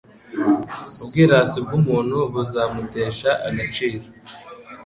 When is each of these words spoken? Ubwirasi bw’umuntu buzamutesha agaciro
Ubwirasi 1.01 1.57
bw’umuntu 1.65 2.17
buzamutesha 2.33 3.31
agaciro 3.47 4.05